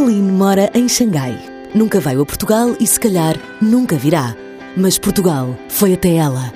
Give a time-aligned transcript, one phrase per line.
[0.00, 1.38] Eileen mora em Xangai.
[1.74, 4.34] Nunca veio a Portugal e, se calhar, nunca virá.
[4.74, 6.52] Mas Portugal foi até ela.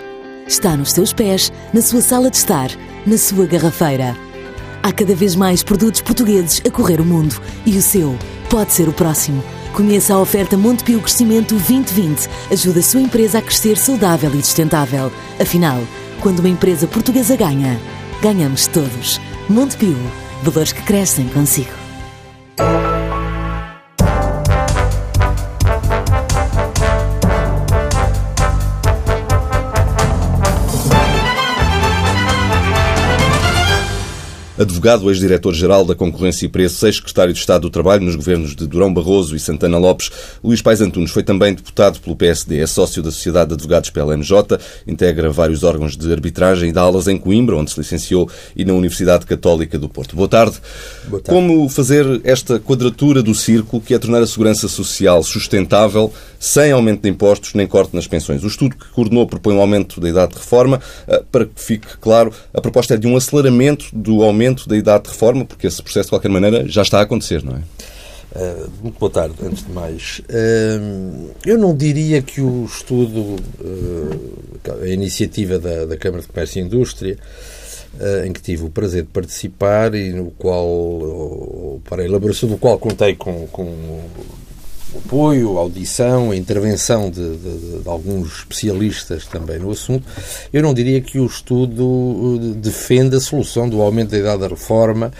[0.47, 2.71] Está nos seus pés, na sua sala de estar,
[3.07, 4.17] na sua garrafeira.
[4.83, 8.17] Há cada vez mais produtos portugueses a correr o mundo e o seu
[8.49, 9.45] pode ser o próximo.
[9.75, 12.29] Conheça a oferta Montepio Crescimento 2020.
[12.51, 15.13] Ajuda a sua empresa a crescer saudável e sustentável.
[15.39, 15.83] Afinal,
[16.21, 17.79] quando uma empresa portuguesa ganha,
[18.23, 19.21] ganhamos todos.
[19.51, 19.99] Montepio.
[20.43, 21.73] Valores que crescem consigo.
[34.57, 38.95] Advogado, ex-diretor-geral da Concorrência e Preços, ex-secretário de Estado do Trabalho nos governos de Durão
[38.95, 40.13] Barroso e Santana Lopes,
[40.45, 44.17] Luís Pais Antunes foi também deputado pelo PSD, é sócio da Sociedade de Advogados pela
[44.17, 48.65] MJ, integra vários órgãos de arbitragem e dá aulas em Coimbra, onde se licenciou, e
[48.65, 50.15] na Universidade Católica do Porto.
[50.15, 50.57] Boa tarde.
[51.09, 51.41] Boa tarde.
[51.41, 56.13] Como fazer esta quadratura do círculo que é tornar a segurança social sustentável
[56.45, 58.45] sem aumento de impostos nem corte nas pensões?
[58.45, 60.79] O estudo que coordenou propõe um aumento da idade de reforma.
[61.09, 65.05] Ah, para que fique claro, a proposta é de um aceleramento do aumento da idade
[65.05, 67.61] de reforma, porque esse processo, de qualquer maneira, já está a acontecer, não é?
[68.37, 70.21] Uh, muito boa tarde, antes de mais.
[70.29, 73.21] Uh, eu não diria que o estudo,
[73.61, 77.17] uh, a iniciativa da, da, Câmara de Comércio e Indústria,
[78.27, 82.77] em que tive o prazer de participar e no qual, para a elaboração do qual
[82.77, 84.01] contei com, com
[84.99, 90.07] apoio, audição, intervenção de, de, de, alguns especialistas também no assunto,
[90.53, 94.49] eu não diria que o estudo eh, defenda a solução do aumento da idade da
[94.49, 95.13] reforma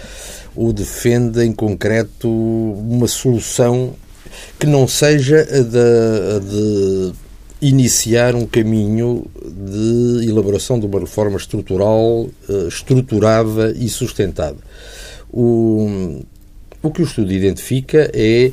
[0.55, 3.93] ou defenda em concreto uma solução
[4.59, 7.13] que não seja a de, de
[7.61, 14.57] iniciar um caminho de elaboração de uma reforma estrutural, eh, estruturada e sustentada.
[15.31, 16.21] O,
[16.81, 18.51] o que o estudo identifica é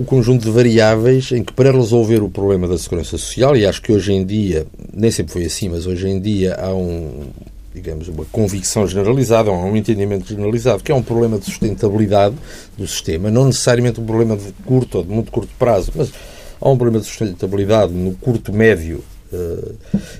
[0.00, 3.82] o conjunto de variáveis em que, para resolver o problema da segurança social, e acho
[3.82, 7.26] que hoje em dia, nem sempre foi assim, mas hoje em dia há um,
[7.74, 12.34] digamos, uma convicção generalizada, há um entendimento generalizado, que é um problema de sustentabilidade
[12.78, 16.10] do sistema, não necessariamente um problema de curto ou de muito curto prazo, mas
[16.58, 19.74] há um problema de sustentabilidade no curto, médio, uh,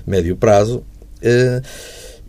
[0.05, 0.83] médio prazo.
[1.23, 1.65] Uh,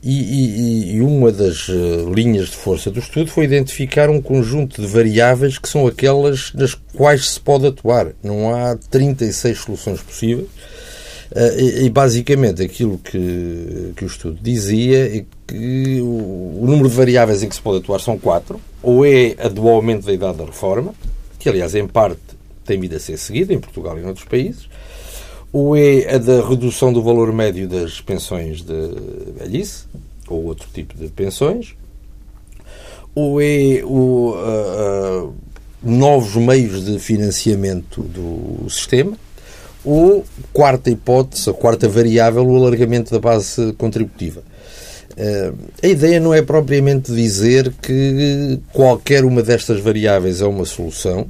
[0.02, 4.80] e, e, e, uma das uh, linhas de força do estudo foi identificar um conjunto
[4.80, 8.08] de variáveis que são aquelas nas quais se pode atuar.
[8.20, 10.48] Não há 36 soluções possíveis.
[11.30, 16.96] Uh, e, basicamente aquilo que, que o estudo dizia é que o, o, número de
[16.96, 18.60] variáveis em que se pode atuar são quatro.
[18.82, 20.92] Ou é a do aumento da idade da reforma,
[21.38, 22.20] que aliás em parte
[22.64, 24.68] tem vindo a ser seguida em Portugal e noutros países
[25.52, 28.90] ou é a da redução do valor médio das pensões de
[29.36, 29.84] velhice,
[30.26, 31.74] ou outro tipo de pensões,
[33.14, 35.34] ou é o, uh, uh,
[35.82, 39.12] novos meios de financiamento do sistema,
[39.84, 44.42] ou, quarta hipótese, a quarta variável, o alargamento da base contributiva.
[45.10, 51.26] Uh, a ideia não é propriamente dizer que qualquer uma destas variáveis é uma solução,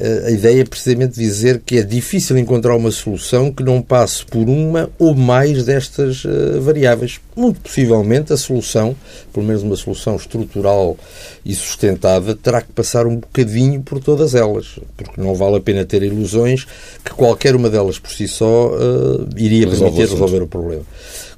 [0.00, 4.48] a ideia é precisamente dizer que é difícil encontrar uma solução que não passe por
[4.48, 7.20] uma ou mais destas uh, variáveis.
[7.34, 8.94] Muito possivelmente a solução,
[9.32, 10.96] pelo menos uma solução estrutural
[11.44, 15.84] e sustentada, terá que passar um bocadinho por todas elas, porque não vale a pena
[15.84, 16.64] ter ilusões
[17.04, 20.82] que qualquer uma delas por si só uh, iria Resolve permitir resolver o problema.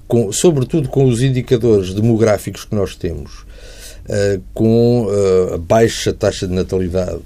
[0.07, 5.09] Com, sobretudo com os indicadores demográficos que nós temos, uh, com
[5.55, 7.21] a baixa taxa de natalidade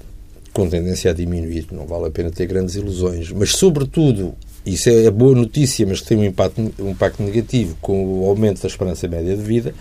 [0.55, 1.67] com tendência a diminuir.
[1.71, 3.29] Não vale a pena ter grandes ilusões.
[3.29, 4.33] Mas, sobretudo,
[4.65, 8.67] isso é boa notícia, mas tem um impacto, um impacto negativo com o aumento da
[8.67, 9.73] esperança média de vida.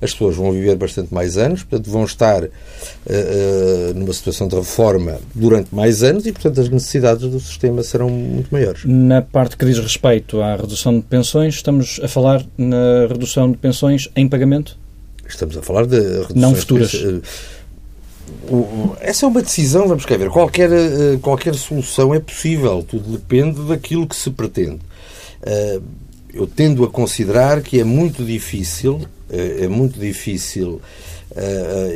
[0.00, 4.56] As pessoas vão viver bastante mais anos, portanto, vão estar uh, uh, numa situação de
[4.56, 8.82] reforma durante mais anos e, portanto, as necessidades do sistema serão muito maiores.
[8.86, 13.58] Na parte que diz respeito à redução de pensões, estamos a falar na redução de
[13.58, 14.76] pensões em pagamento?
[15.28, 16.34] Estamos a falar de reduções...
[16.34, 16.90] Não futuras.
[16.90, 17.22] De,
[19.00, 20.30] essa é uma decisão, vamos cá ver.
[20.30, 24.80] Qualquer, eh, qualquer solução é possível, tudo depende daquilo que se pretende.
[25.42, 25.80] Eh,
[26.32, 29.00] eu tendo a considerar que é muito difícil,
[29.30, 30.80] eh, é muito difícil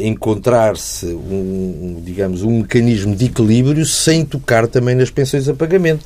[0.00, 6.04] encontrar-se um, digamos, um mecanismo de equilíbrio sem tocar também nas pensões a pagamento.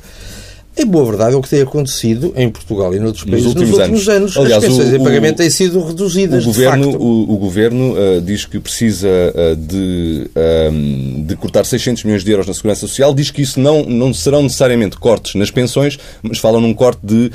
[0.75, 3.69] Em boa verdade, é o que tem acontecido em Portugal e noutros países nos últimos,
[3.69, 4.35] nos últimos anos.
[4.35, 4.37] anos.
[4.37, 6.43] Aliás, As pensões o, em pagamento têm sido reduzidas.
[6.43, 12.03] O governo, o, o, governo uh, diz que precisa uh, de, uh, de cortar 600
[12.05, 13.13] milhões de euros na Segurança Social.
[13.13, 17.31] Diz que isso não, não serão necessariamente cortes nas pensões, mas falam num corte de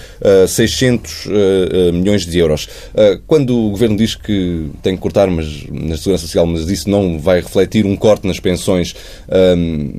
[0.48, 1.28] 600
[1.92, 2.68] milhões de euros.
[3.26, 7.18] quando o governo diz que tem que cortar mas, na Segurança Social, mas isso não
[7.18, 8.94] vai refletir um corte nas pensões,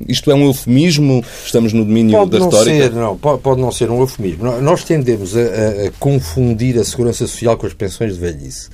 [0.08, 1.24] isto é um eufemismo?
[1.44, 2.82] Estamos no domínio pode da não retórica?
[2.82, 4.60] Ser, não, pode, pode não ser um eufemismo.
[4.60, 8.68] Nós tendemos a, a, confundir a segurança social com as pensões de velhice.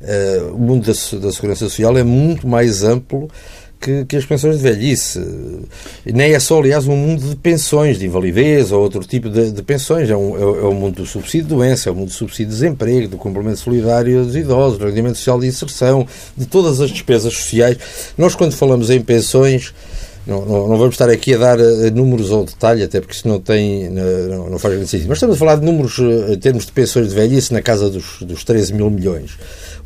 [0.00, 3.28] Uh, o mundo da, da, segurança social é muito mais amplo
[3.80, 5.20] que, que, as pensões de velhice.
[6.04, 9.62] Nem é só, aliás, um mundo de pensões, de invalidez ou outro tipo de, de
[9.62, 10.08] pensões.
[10.08, 12.46] É, um, é, é o mundo do subsídio de doença, é o mundo do subsídio
[12.46, 16.06] de desemprego, do complemento solidário dos idosos, do rendimento social de inserção,
[16.36, 17.76] de todas as despesas sociais.
[18.16, 19.74] Nós, quando falamos em pensões,
[20.26, 23.26] não, não, não, vamos estar aqui a dar uh, números ao detalhe, até porque isso
[23.26, 25.08] não tem, não, não faz grande sentido.
[25.08, 27.90] Mas estamos a falar de números uh, em termos de pensões de velhice na casa
[27.90, 29.36] dos, dos 13 mil milhões.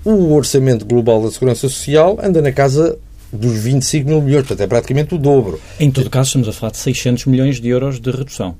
[0.04, 2.98] O orçamento global da Segurança Social anda na casa
[3.32, 5.60] dos 25 mil milhões, portanto é praticamente o dobro.
[5.80, 8.56] Em todo caso, estamos a falar de 600 milhões de euros de redução.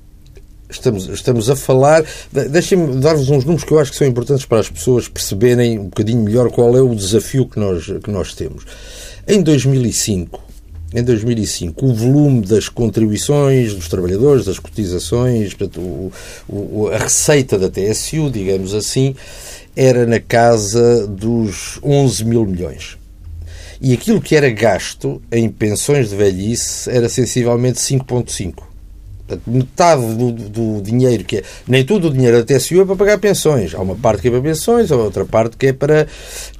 [0.69, 2.05] Estamos, estamos a falar.
[2.33, 5.85] Deixem-me dar-vos uns números que eu acho que são importantes para as pessoas perceberem um
[5.85, 8.65] bocadinho melhor qual é o desafio que nós, que nós temos.
[9.29, 10.46] Em 2005,
[10.97, 16.13] em 2005, o volume das contribuições dos trabalhadores, das cotizações, portanto, o,
[16.49, 19.15] o, a receita da TSU, digamos assim,
[19.77, 22.97] era na casa dos 11 mil milhões.
[23.79, 28.66] E aquilo que era gasto em pensões de velhice era sensivelmente 5,5
[29.47, 31.43] metade do, do, dinheiro que é.
[31.67, 33.75] Nem todo o dinheiro da TSU é para pagar pensões.
[33.75, 36.07] Há uma parte que é para pensões, há outra parte que é para,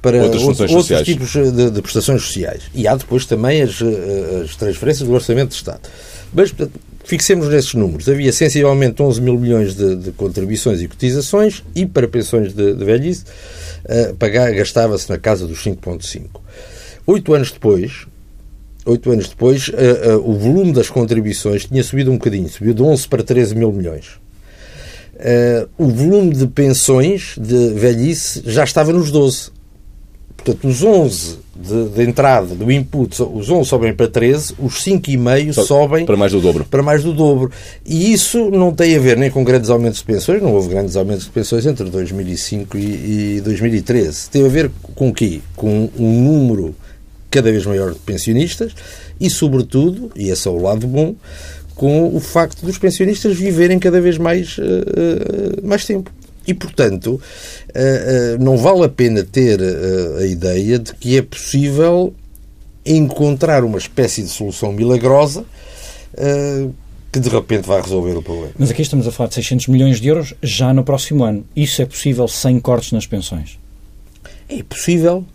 [0.01, 2.63] para outros, outros, tipos de, de, prestações sociais.
[2.73, 3.81] E há depois também as,
[4.43, 5.81] as transferências do Orçamento de Estado.
[6.33, 8.09] Mas, portanto, fixemos nesses números.
[8.09, 12.85] Havia sensivelmente 11 mil milhões de, de contribuições e cotizações e para pensões de, de
[12.85, 13.23] velhice
[13.85, 16.41] uh, gastava-se na casa dos 5,5.
[17.05, 18.05] Oito anos depois,
[18.87, 22.81] oito anos depois, uh, uh, o volume das contribuições tinha subido um bocadinho, subiu de
[22.81, 24.19] 11 para 13 mil milhões.
[25.15, 29.51] Uh, o volume de pensões de velhice já estava nos 12.
[30.37, 35.53] Portanto, os 11 de, de entrada, do input, os 11 sobem para 13, os 5,5
[35.53, 36.65] so, sobem para mais do dobro.
[36.65, 37.51] Para mais do dobro.
[37.83, 40.95] E isso não tem a ver nem com grandes aumentos de pensões, não houve grandes
[40.95, 44.29] aumentos de pensões entre 2005 e, e 2013.
[44.29, 45.41] Tem a ver com o quê?
[45.55, 46.75] Com um número
[47.29, 48.73] cada vez maior de pensionistas
[49.19, 51.15] e, sobretudo, e esse é o lado bom,
[51.75, 56.11] com o facto dos pensionistas viverem cada vez mais, uh, uh, mais tempo.
[56.45, 57.21] E, portanto,
[57.69, 59.59] uh, não vale a pena ter
[60.19, 62.13] a ideia de que é possível
[62.85, 65.45] encontrar uma espécie de solução milagrosa
[67.11, 68.51] que de repente vai resolver o problema.
[68.57, 71.45] Mas aqui estamos a falar de 600 milhões de euros já no próximo ano.
[71.55, 73.59] Isso é possível sem cortes nas pensões?
[74.49, 75.25] É possível,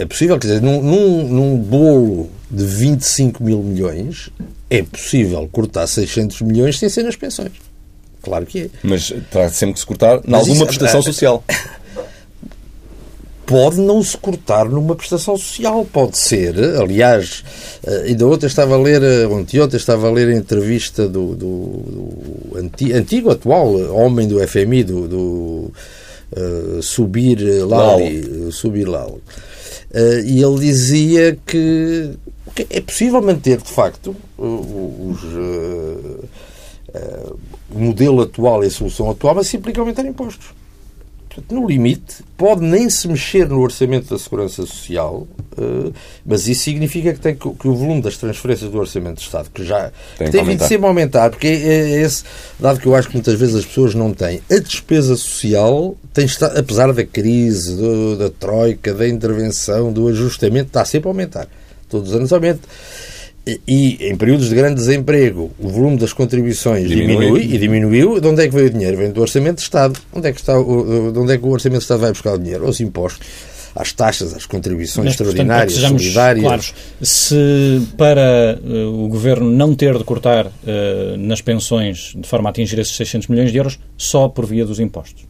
[0.00, 4.30] é possível, quer dizer, num, num, num, bolo de 25 mil milhões,
[4.70, 7.52] é possível cortar 600 milhões sem ser nas pensões.
[8.22, 8.70] Claro que é.
[8.82, 11.44] Mas terá sempre que se cortar em alguma isso, prestação social.
[13.44, 16.54] Pode não se cortar numa prestação social, pode ser.
[16.80, 17.42] Aliás,
[17.84, 21.34] eh, ainda ontem estava a ler, eh, ontem, ontem estava a ler a entrevista do,
[21.34, 25.72] do, do antigo, antigo, atual homem do FMI, do, do
[26.36, 29.20] uh, Subir Lali, Subir Lali
[29.92, 32.12] Uh, e ele dizia que,
[32.54, 36.24] que, é possível manter, de facto, os, uh,
[36.94, 37.38] uh,
[37.74, 40.59] o modelo atual e a solução atual, mas se implica aumentar impostos.
[41.50, 45.28] No limite, pode nem se mexer no orçamento da Segurança Social,
[46.24, 49.48] mas isso significa que, tem que, que, o volume das transferências do Orçamento de Estado,
[49.52, 52.24] que já tem, que tem vindo sempre a aumentar, porque é, é esse
[52.58, 54.42] dado que eu acho que muitas vezes as pessoas não têm.
[54.50, 60.68] A despesa social tem estado, apesar da crise, do, da troika, da intervenção, do ajustamento,
[60.68, 61.48] está sempre a aumentar.
[61.88, 62.60] Todos os anos aumenta.
[63.46, 67.26] E, em períodos de grande desemprego, o volume das contribuições diminui.
[67.26, 67.54] diminui.
[67.54, 68.20] e diminuiu.
[68.20, 68.96] De onde é que veio o dinheiro?
[68.96, 69.98] Vem do Orçamento de Estado.
[70.12, 72.38] Onde é que, está, de onde é que o Orçamento de Estado vai buscar o
[72.38, 72.66] dinheiro?
[72.66, 73.26] Aos impostos
[73.74, 76.44] às taxas, às contribuições Mas, extraordinárias, portanto, solidárias.
[76.44, 80.50] Claros, se para uh, o Governo não ter de cortar uh,
[81.18, 84.80] nas pensões de forma a atingir esses 600 milhões de euros, só por via dos
[84.80, 85.29] impostos?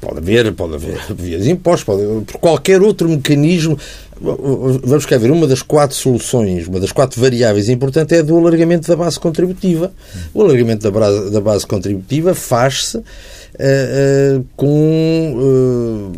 [0.00, 3.78] Pode haver, pode haver via de impostos, pode haver, por qualquer outro mecanismo.
[4.20, 8.36] Vamos cá ver, uma das quatro soluções, uma das quatro variáveis importantes é a do
[8.36, 9.92] alargamento da base contributiva.
[10.32, 16.12] O alargamento da base, da base contributiva faz-se uh, uh, com uh,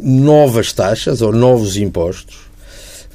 [0.00, 2.45] novas taxas ou novos impostos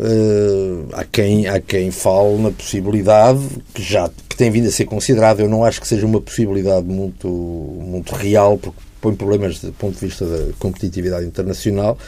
[0.03, 3.39] Uh, há, quem, há quem fale na possibilidade
[3.71, 5.43] que já que tem vindo a ser considerada.
[5.43, 9.93] Eu não acho que seja uma possibilidade muito, muito real, porque põe problemas do ponto
[9.99, 11.99] de vista da competitividade internacional,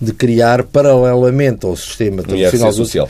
[0.00, 3.08] de criar paralelamente ao sistema tradicional social.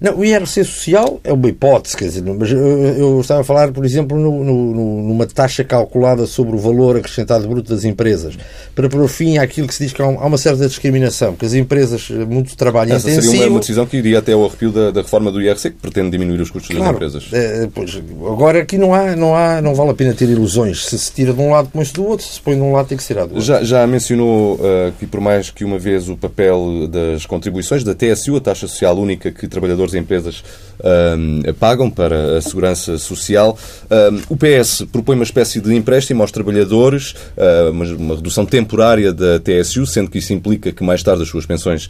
[0.00, 3.84] Não, o IRC social é uma hipótese, quer dizer, mas eu, estava a falar, por
[3.84, 8.38] exemplo, no, no, numa taxa calculada sobre o valor acrescentado bruto das empresas,
[8.74, 12.08] para pôr fim àquilo que se diz que há uma certa discriminação, que as empresas
[12.10, 13.32] eh, muito trabalho Essa intensivo...
[13.32, 15.76] seria uma, uma, decisão que iria até ao arrepio da, da, reforma do IRC, que
[15.78, 17.32] pretende diminuir os custos claro, das empresas.
[17.32, 18.00] É, pois,
[18.30, 20.86] agora aqui não há, não há, não vale a pena ter ilusões.
[20.86, 22.86] Se se tira de um lado, põe-se do outro, se se põe de um lado,
[22.86, 23.40] tem que ser do outro.
[23.40, 27.94] Já, já mencionou uh, que, por mais que uma vez, o papel das contribuições da
[27.94, 30.42] TSU, a taxa social única que trabalhadores e empresas
[30.78, 33.56] uh, pagam para a segurança social.
[33.84, 39.38] Uh, o PS propõe uma espécie de empréstimo aos trabalhadores, uh, uma, redução temporária da
[39.38, 41.88] TSU, sendo que isso implica que mais tarde as suas pensões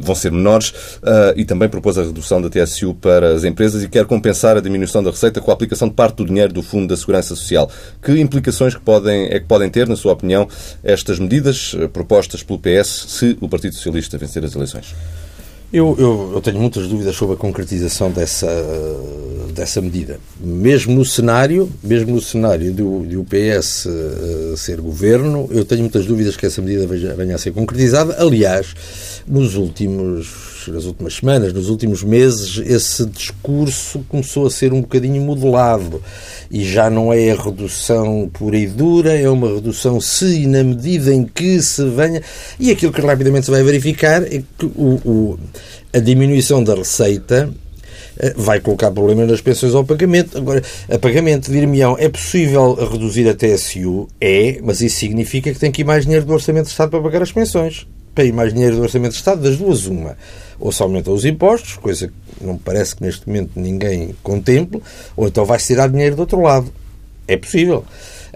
[0.00, 0.72] vão ser menores,
[1.36, 5.02] e também propôs a redução da TSU para as empresas e quer compensar a diminuição
[5.02, 7.70] da receita com a aplicação de parte do dinheiro do Fundo da Segurança Social.
[8.02, 10.48] Que implicações que podem, é que podem ter, na sua opinião,
[10.82, 14.94] estas medidas propostas pelo PS se o Partido Socialista vencer as eleições?
[15.72, 18.46] Eu, eu, eu, tenho muitas dúvidas sobre a concretização dessa,
[19.54, 20.20] dessa medida.
[20.38, 25.80] Mesmo no cenário, mesmo no cenário do, do PS uh, eh, ser governo, eu tenho
[25.80, 28.16] muitas dúvidas que essa medida venha, venha a ser concretizada.
[28.22, 28.74] Aliás,
[29.26, 35.20] nos últimos nas últimas semanas, nos últimos meses, esse discurso começou a ser um bocadinho
[35.22, 36.02] modelado
[36.50, 40.62] e já não é a redução pura e dura, é uma redução se e na
[40.62, 42.22] medida em que se venha.
[42.58, 45.38] E aquilo que rapidamente se vai verificar é que o, o
[45.92, 47.52] a diminuição da receita
[48.18, 50.36] eh, vai colocar problemas nas pensões ao pagamento.
[50.36, 54.08] Agora, a pagamento, dir-me-ão, é possível reduzir a TSU?
[54.20, 57.00] É, mas isso significa que tem que ir mais dinheiro do Orçamento de Estado para
[57.00, 57.86] pagar as pensões.
[58.14, 60.16] Para ir mais dinheiro do Orçamento de Estado, das duas, uma.
[60.58, 64.82] Ou se aumentam os impostos, coisa que não parece que neste momento ninguém contemple,
[65.16, 66.72] ou então vai-se tirar dinheiro do outro lado.
[67.26, 67.84] É possível.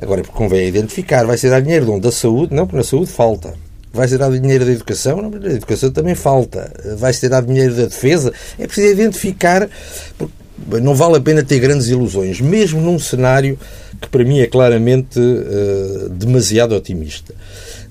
[0.01, 2.01] Agora, convém identificar, vai ser dar dinheiro de onde?
[2.03, 2.55] Da saúde?
[2.55, 3.55] Não, porque na saúde falta.
[3.93, 5.21] Vai ser dado dinheiro da educação?
[5.21, 6.73] Não, da educação também falta.
[6.97, 8.33] Vai ser dado dinheiro da defesa?
[8.59, 9.69] É preciso identificar,
[10.17, 13.59] porque não vale a pena ter grandes ilusões, mesmo num cenário
[14.01, 17.35] que para mim é claramente uh, demasiado otimista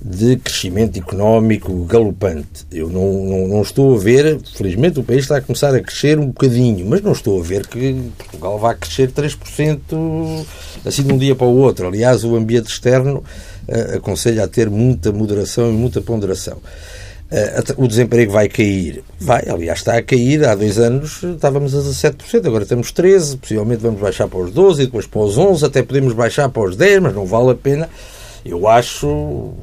[0.02, 2.66] de crescimento económico galopante.
[2.72, 6.20] Eu não, não, não, estou a ver, felizmente o país está a começar a crescer
[6.20, 10.46] um bocadinho, mas não estou a ver que Portugal vá crescer 3%
[10.86, 11.88] assim de um dia para o outro.
[11.88, 13.24] Aliás, o ambiente externo
[13.68, 16.58] uh, aconselha a ter muita moderação e muita ponderação.
[17.30, 19.04] Uh, o desemprego vai cair.
[19.20, 20.46] Vai, aliás, está a cair.
[20.46, 24.80] Há dois anos estávamos a 17%, agora temos 13%, possivelmente vamos baixar para os 12%,
[24.80, 27.56] e depois para os 11%, até podemos baixar para os 10%, mas não vale a
[27.56, 27.90] pena.
[28.46, 29.54] Eu acho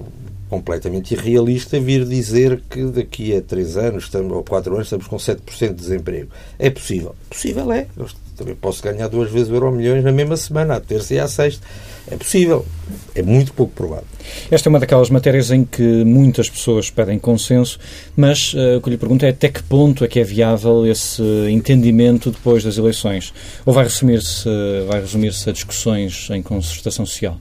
[0.49, 5.69] completamente irrealista vir dizer que daqui a 3 anos ou 4 anos estamos com 7%
[5.69, 6.29] de desemprego.
[6.59, 7.15] É possível.
[7.29, 7.87] Possível é.
[7.97, 11.19] Eu também posso ganhar duas vezes o euro milhões na mesma semana, à terça e
[11.19, 11.65] à sexta.
[12.11, 12.67] É possível.
[13.15, 14.05] É muito pouco provável.
[14.51, 17.79] Esta é uma daquelas matérias em que muitas pessoas pedem consenso,
[18.15, 21.23] mas uh, o que lhe pergunto é até que ponto é que é viável esse
[21.51, 23.33] entendimento depois das eleições?
[23.65, 24.49] Ou vai resumir-se
[24.87, 27.39] vai resumir a discussões em concertação social?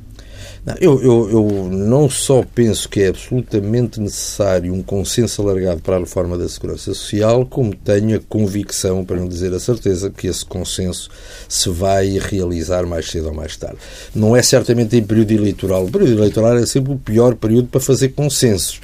[0.79, 5.99] Eu, eu, eu, não só penso que é absolutamente necessário um consenso alargado para a
[5.99, 10.45] reforma da Segurança Social, como tenho a convicção, para não dizer a certeza, que esse
[10.45, 11.09] consenso
[11.49, 13.77] se vai realizar mais cedo ou mais tarde.
[14.15, 15.83] Não é certamente em período eleitoral.
[15.83, 18.79] O período eleitoral é sempre o pior período para fazer consensos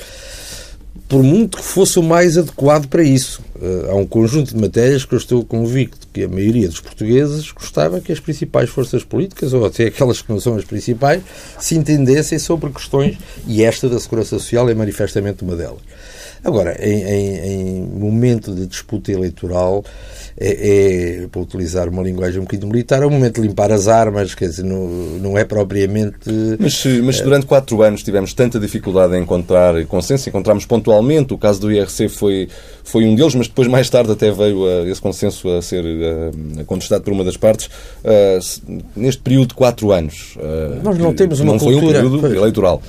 [1.07, 3.41] por muito que fosse o mais adequado para isso.
[3.55, 7.51] Uh, há um conjunto de matérias que eu estou convicto que a maioria dos portugueses
[7.51, 11.21] gostava que as principais forças políticas, ou até aquelas que não são as principais,
[11.59, 13.17] se entendessem sobre questões,
[13.47, 15.81] e esta da segurança social é manifestamente uma delas.
[16.43, 19.83] Agora, em, em, em momento de disputa eleitoral,
[20.41, 23.89] é, é, para utilizar uma linguagem um bocadinho militar, é o momento de limpar as
[23.89, 26.29] armas, quer dizer, não, não é propriamente.
[26.57, 31.59] Mas, mas durante quatro anos tivemos tanta dificuldade em encontrar consenso, encontramos pontualmente, o caso
[31.59, 32.47] do IRC foi,
[32.85, 36.61] foi um deles, mas depois, mais tarde, até veio a, esse consenso a ser a,
[36.61, 37.67] a contestado por uma das partes.
[37.99, 40.37] Uh, neste período de quatro anos.
[40.83, 41.99] Nós não temos uma não cultura.
[41.99, 42.81] foi um período eleitoral.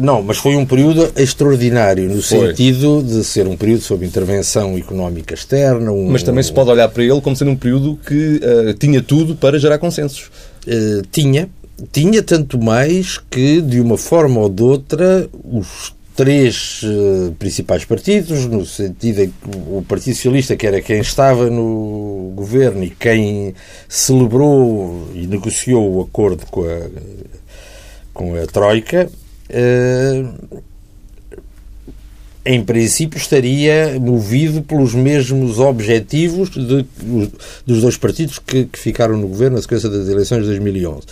[0.00, 2.39] Não, mas foi um período extraordinário, no foi.
[2.46, 5.92] Sentido de ser um período sob intervenção económica externa.
[5.92, 8.40] Um, mas também se pode olhar para ele como sendo um período que
[8.78, 10.30] tinha tudo para gerar consensos.
[11.10, 11.48] tinha,
[11.92, 18.44] tinha tanto mais que, de uma forma ou de outra, os três uh, principais partidos,
[18.44, 23.54] no sentido em que o Partido Socialista, que era quem estava no governo e quem
[23.88, 26.90] celebrou e negociou o acordo com a,
[28.12, 29.08] com a Troika,
[29.50, 30.62] uh,
[32.44, 36.86] em princípio, estaria movido pelos mesmos objetivos de,
[37.66, 41.02] dos dois partidos que, que, ficaram no governo na sequência das eleições de 2011.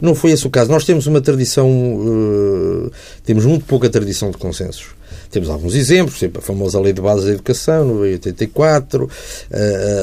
[0.00, 0.70] Não foi esse o caso.
[0.70, 2.90] Nós temos uma tradição, uh,
[3.24, 4.86] temos muito pouca tradição de consensos.
[5.30, 9.08] Temos alguns exemplos, sempre a famosa Lei de Bases da Educação, no 84, uh,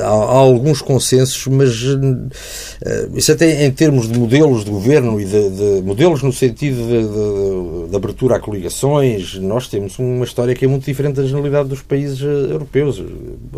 [0.03, 2.29] há, há, alguns consensos, mas uh,
[3.15, 7.03] isso até em termos de modelos de governo e de, de modelos no sentido de,
[7.03, 11.69] de, de, abertura a coligações, nós temos uma história que é muito diferente da generalidade
[11.69, 13.01] dos países europeus.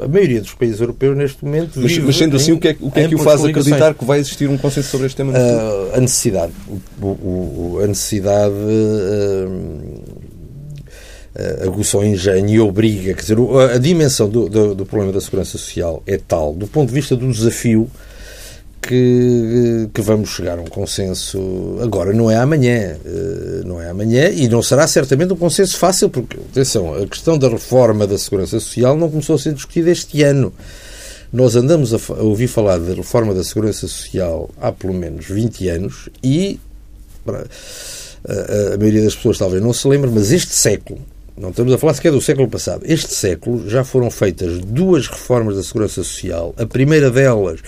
[0.02, 2.92] A maioria dos países europeus neste momento Mas, mas sendo assim, o que é, o
[2.92, 5.34] que, é que o faz acreditar que vai existir um consenso sobre este tema?
[5.34, 6.54] Uh, a necessidade.
[7.02, 10.23] O, o, a necessidade uh,
[11.66, 13.14] aguça o engenho e obriga.
[13.14, 13.38] Quer dizer,
[13.74, 17.16] a dimensão do, do, do, problema da segurança social é tal, do ponto de vista
[17.16, 17.90] do desafio,
[18.84, 22.98] que, que vamos chegar a um consenso agora, não é amanhã.
[23.04, 27.38] Uh, não é amanhã e não será certamente um consenso fácil, porque, atenção, a questão
[27.38, 30.54] da reforma da segurança social não começou a ser discutida este ano.
[31.32, 35.70] Nós andamos a, a ouvir falar da reforma da segurança social há pelo menos 20
[35.70, 36.60] anos e.
[37.26, 41.00] A maioria das pessoas talvez não se lembre, mas este século,
[41.38, 42.84] não estamos a falar sequer do século passado.
[42.86, 46.54] Este século já foram feitas duas reformas da Segurança Social.
[46.58, 47.60] A primeira delas,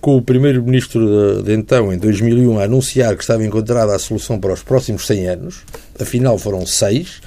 [0.00, 4.38] com o primeiro-ministro de, de, então, em 2001, a anunciar que estava encontrada a solução
[4.38, 5.56] para os próximos 100 anos.
[6.00, 7.20] Afinal, foram seis.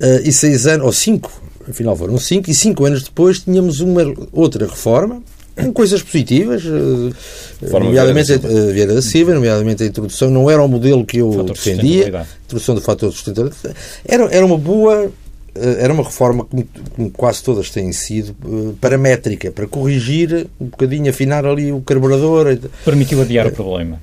[0.00, 4.02] Uh, e seis anos, ou cinco, afinal foram cinco, e cinco anos depois tínhamos uma
[4.32, 5.20] outra reforma,
[5.58, 8.38] com coisas positivas, eh, Forma nomeadamente a
[8.72, 12.74] Vieira da Silva, nomeadamente a introdução, não era o modelo que eu defendia, a introdução
[12.74, 15.10] do fator de sustentabilidade, era, era uma boa,
[15.54, 20.66] eh, era uma reforma, como, como, quase todas têm sido, eh, paramétrica, para corrigir um
[20.66, 22.56] bocadinho, afinar ali o carburador.
[22.84, 24.00] Permitiu adiar o problema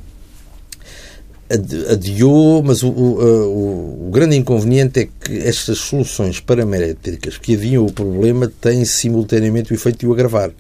[1.92, 7.92] adiou, mas o, o, o, grande inconveniente é que estas soluções paramétricas que adiam o
[7.92, 10.52] problema têm simultaneamente o efeito de o agravar.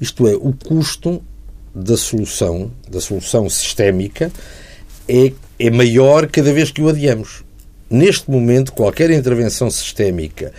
[0.00, 1.22] Isto é, o custo
[1.74, 4.30] da solução, da solução sistémica,
[5.08, 7.42] é, é maior cada vez que o adiamos.
[7.90, 10.52] Neste momento, qualquer intervenção sistémica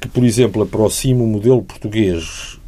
[0.00, 2.58] que, por exemplo, aproxime o modelo português,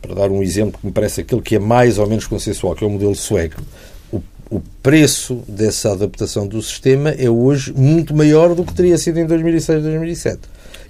[0.00, 2.82] para dar um exemplo que me parece aquele que é mais ou menos consensual, que
[2.82, 3.62] é o modelo sueco,
[4.10, 9.18] o, o preço dessa adaptação do sistema é hoje muito maior do que teria sido
[9.18, 10.40] em 2006, 2007.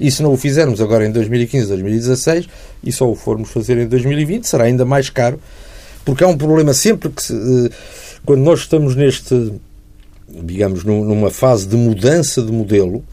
[0.00, 2.48] E se não o fizermos agora em 2015, 2016
[2.82, 5.38] e só o formos fazer em 2020, será ainda mais caro,
[6.06, 7.70] porque há um problema sempre que, se, eh,
[8.24, 9.52] quando nós estamos neste,
[10.26, 13.04] digamos, numa fase de mudança de modelo,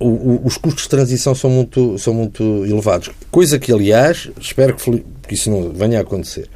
[0.00, 3.10] os custos de transição são muito, são muito elevados.
[3.32, 6.48] Coisa que, aliás, espero que, que isso não venha a acontecer.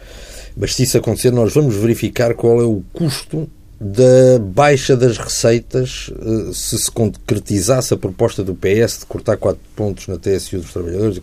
[0.57, 3.49] Mas se isso acontecer, nós vamos verificar qual é o custo
[3.83, 9.61] da baixa das receitas, eh, se se concretizasse a proposta do PS de cortar 4
[9.75, 11.21] pontos na TSU dos trabalhadores,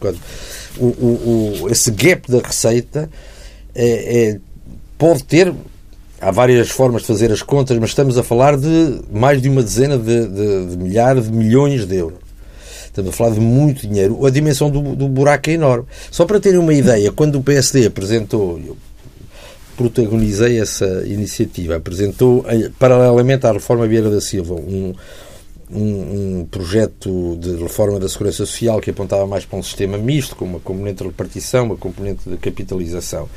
[0.77, 3.09] o, o, o, esse gap da receita
[3.73, 4.39] é, é,
[4.97, 5.53] pode ter.
[6.21, 9.63] Há várias formas de fazer as contas, mas estamos a falar de mais de uma
[9.63, 12.19] dezena de, de, de milhares de milhões de euros.
[12.83, 14.25] Estamos a falar de muito dinheiro.
[14.25, 15.85] A dimensão do, do buraco é enorme.
[16.11, 18.59] Só para terem uma ideia, quando o PSD apresentou,
[19.79, 21.77] protagonizei essa iniciativa.
[21.77, 24.93] Apresentou, eh, paralelamente à reforma Vieira da Silva, um,
[25.71, 30.35] um, um, projeto de reforma da Segurança Social que apontava mais para um sistema misto,
[30.35, 33.29] com uma componente de repartição, uma componente de capitalização.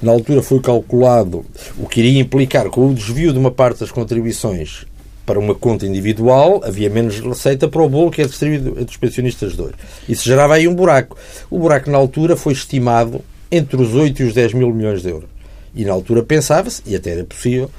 [0.00, 1.44] Na altura foi calculado
[1.76, 4.86] o que iria implicar com o desvio de uma parte das contribuições
[5.26, 8.96] para uma conta individual, havia menos receita para o bolo que é distribuído entre os
[8.96, 9.74] pensionistas dois.
[10.08, 11.16] Isso gerava aí um buraco.
[11.50, 15.10] O buraco, na altura, foi estimado entre os 8 e os 10 mil milhões de
[15.10, 15.39] euros.
[15.74, 17.70] E na altura pensava-se, e até era possível,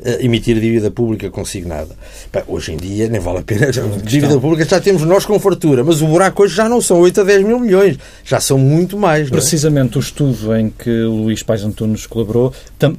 [0.00, 1.94] uh, emitir dívida pública consignada.
[2.32, 3.70] Bem, hoje em dia nem vale a pena.
[4.02, 7.20] Dívida pública já temos nós com fartura, mas o buraco hoje já não são 8
[7.20, 9.28] a 10 mil milhões, já são muito mais.
[9.28, 9.30] É?
[9.30, 9.98] Precisamente é?
[9.98, 12.52] o estudo em que o Luís Pais Antunes colaborou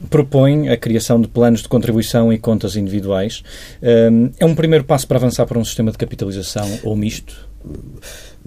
[0.10, 3.44] propõe a criação de planos de contribuição e contas individuais.
[3.82, 7.48] Um, é um primeiro passo para avançar para um sistema de capitalização ou misto?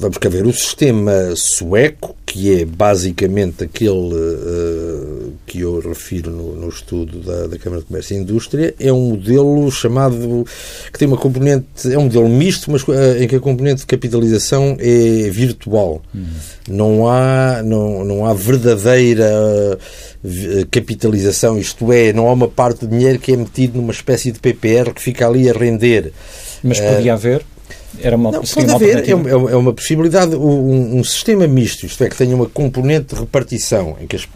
[0.01, 6.55] Vamos cá ver, o sistema sueco, que é basicamente aquele uh, que eu refiro no,
[6.55, 10.47] no estudo da, da, Câmara de Comércio e Indústria, é um modelo chamado,
[10.93, 13.87] que tem uma componente, é um modelo misto, mas uh, em que a componente de
[13.87, 16.01] capitalização é virtual.
[16.15, 16.27] Uhum.
[16.69, 19.77] Não, há, não, não há verdadeira
[20.23, 24.31] uh, capitalização, isto é, não há uma parte de dinheiro que é metido numa espécie
[24.31, 26.13] de PPR que fica ali a render.
[26.63, 27.45] Mas podia haver?
[28.01, 32.05] Era uma, não, pode haver, é, é, é, uma possibilidade, um, um, sistema misto, isto
[32.05, 34.29] é, que tenha uma componente de repartição, em que as,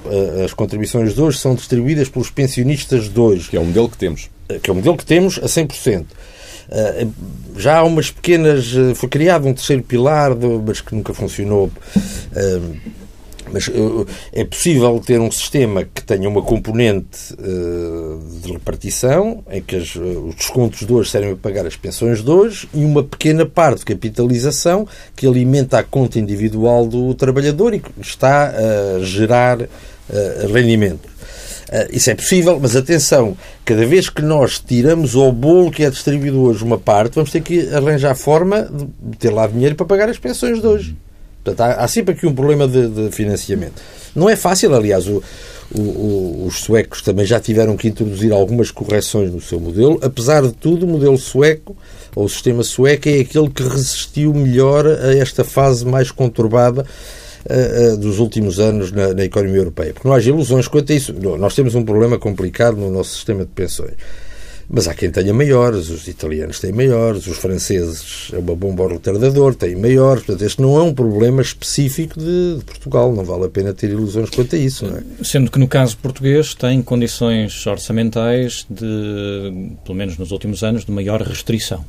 [0.44, 3.50] as contribuições de hoje são distribuídas pelos pensionistas de hoje.
[3.50, 4.30] Que é o modelo que temos.
[4.62, 6.04] Que é o modelo que temos a 100%.
[7.56, 8.72] já há umas pequenas.
[8.96, 10.30] Foi criado um terceiro pilar,
[10.66, 11.70] mas que nunca funcionou
[13.52, 19.60] mas uh, é possível ter um sistema que tenha uma componente uh, de repartição, em
[19.60, 22.84] que as, uh, os descontos de hoje servem para pagar as pensões de hoje, e
[22.84, 28.48] uma pequena parte de capitalização que alimenta a conta individual do trabalhador e que está
[28.48, 29.58] a gerar
[30.52, 31.08] rendimento.
[31.90, 36.42] Isso é possível, mas atenção, cada vez que nós tiramos ao bolo que é distribuído
[36.42, 38.68] hoje uma parte, vamos ter que arranjar forma
[39.00, 40.96] de ter lá dinheiro para pagar as pensões de hoje.
[41.44, 43.82] Portanto, há, há sempre aqui um problema de, de, financiamento.
[44.14, 45.22] Não é fácil, aliás, o,
[45.74, 49.98] o, os suecos também já tiveram que introduzir algumas correções no seu modelo.
[50.02, 51.76] Apesar de tudo, o modelo sueco,
[52.14, 56.86] ou o sistema sueco, é aquele que resistiu melhor a esta fase mais conturbada
[57.46, 59.92] uh, uh, dos últimos anos na, na economia europeia.
[59.92, 61.12] Porque não há ilusões quanto a isso.
[61.12, 63.94] Nós temos um problema complicado no nosso sistema de pensões.
[64.68, 68.88] Mas há quem tenha maiores, os italianos têm maiores, os franceses é uma bomba ao
[68.90, 70.24] retardador, têm maiores.
[70.24, 73.12] Portanto, este não é um problema específico de, de, Portugal.
[73.12, 74.86] Não vale a pena ter ilusões quanto a isso.
[74.86, 75.24] É?
[75.24, 80.92] Sendo que no caso português tem condições orçamentais de, pelo menos nos últimos anos, de
[80.92, 81.84] maior restrição.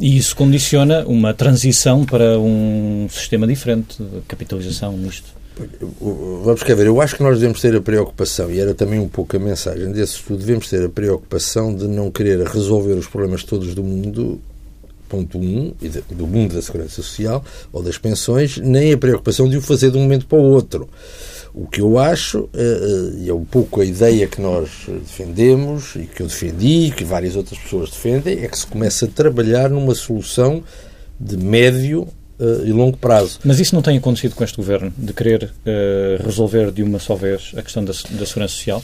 [0.00, 5.41] E isso condiciona uma transição para um sistema diferente de capitalização nisto.
[6.44, 9.08] Vamos cá ver, eu acho que nós devemos ter a preocupação, e era também um
[9.08, 13.44] pouco a mensagem desse estudo, devemos ter a preocupação de não querer resolver os problemas
[13.44, 14.40] todos do mundo,
[15.08, 15.74] ponto um,
[16.10, 19.98] do mundo da segurança social ou das pensões, nem a preocupação de o fazer de
[19.98, 20.88] um momento para o outro.
[21.54, 25.94] O que eu acho, eh, eh, e é um pouco a ideia que nós defendemos,
[25.96, 29.08] e que eu defendi, e que várias outras pessoas defendem, é que se começa a
[29.08, 30.62] trabalhar numa solução
[31.20, 32.08] de médio
[32.42, 33.38] uh, e longo prazo.
[33.44, 37.14] Mas isso não tem acontecido com este governo, de querer uh, resolver de uma só
[37.14, 38.82] vez a questão da, da segurança social?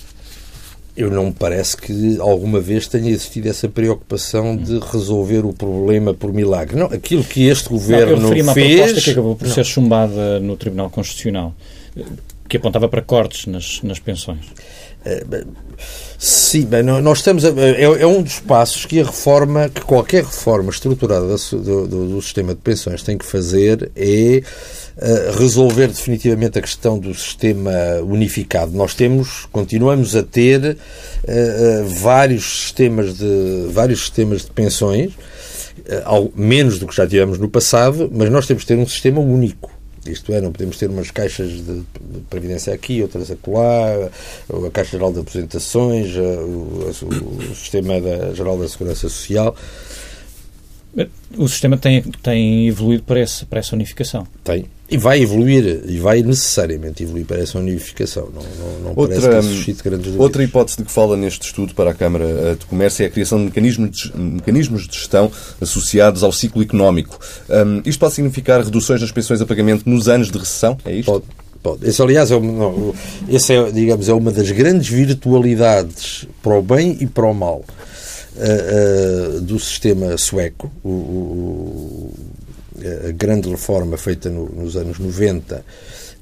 [0.97, 6.13] Eu não me parece que alguma vez tenha existido essa preocupação de resolver o problema
[6.13, 6.77] por milagre.
[6.77, 8.75] Não, aquilo que este governo não, eu fez...
[8.75, 9.55] proposta que acabou por não.
[9.55, 11.55] ser chumbada no Tribunal Constitucional,
[12.49, 14.47] que apontava para cortes nas, nas pensões.
[16.19, 20.25] Sim, bem, nós estamos a, é, é, um dos passos que a reforma, que qualquer
[20.25, 24.43] reforma estruturada do, do, do sistema de pensões tem que fazer é
[24.97, 27.71] uh, resolver definitivamente a questão do sistema
[28.03, 28.73] unificado.
[28.73, 35.13] Nós temos, continuamos a ter uh, uh, vários sistemas de vários sistemas de pensões,
[36.35, 39.78] menos do que já tivemos no passado, mas nós temos que ter um sistema único.
[40.11, 41.83] Isto é, não podemos ter umas caixas de
[42.29, 44.11] previdência aqui, outras acolá,
[44.49, 49.55] a Caixa Geral de Apresentações, o, Sistema da, Geral da Segurança Social.
[51.37, 54.27] O sistema tem, tem evoluído para, esse, para essa unificação.
[54.43, 54.67] Tem.
[54.91, 58.31] E vai evoluir, e vai necessariamente evoluir para essa unificação.
[58.35, 60.25] Não, não, não outra, parece que suscite grandes dúvidas.
[60.25, 63.11] Outra hipótese de que fala neste estudo para a Câmara eh, de Comércio é a
[63.11, 67.19] criação de mecanismos de, mecanismos de gestão associados ao ciclo económico.
[67.51, 70.79] Um, isto pode significar reduções nas pensões a pagamento nos anos de recessão?
[70.87, 71.13] É isto?
[71.13, 71.25] Pode.
[71.63, 71.87] Pode.
[71.87, 72.95] Esse, aliás, é, não,
[73.29, 77.65] esse é, digamos, é uma das grandes virtualidades para o bem e para o mal
[78.37, 80.71] uh, uh, do sistema sueco.
[80.83, 82.15] O, o,
[83.09, 85.63] a grande reforma feita no, nos anos 90 uh,